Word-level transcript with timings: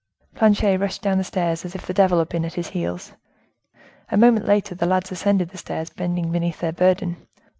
Planchet 0.33 0.79
rushed 0.79 1.03
down 1.03 1.19
the 1.19 1.23
stairs, 1.23 1.63
as 1.63 1.75
if 1.75 1.85
the 1.85 1.93
devil 1.93 2.17
had 2.17 2.27
been 2.27 2.43
at 2.43 2.55
his 2.55 2.69
heels. 2.69 3.13
A 4.09 4.17
moment 4.17 4.47
later 4.47 4.73
the 4.73 4.87
lads 4.87 5.11
ascended 5.11 5.49
the 5.49 5.59
stairs, 5.59 5.91
bending 5.91 6.31
beneath 6.31 6.59
their 6.59 6.73
burden. 6.73 7.27